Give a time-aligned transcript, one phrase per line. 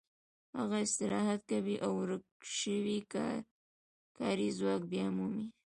[0.59, 2.25] هغه استراحت کوي او ورک
[2.57, 2.99] شوی
[4.17, 5.45] کاري ځواک بیا مومي